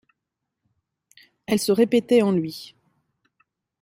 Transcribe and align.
Elles 1.45 1.59
se 1.59 1.71
répétaient 1.71 2.23
en 2.23 2.31
lui. 2.31 2.73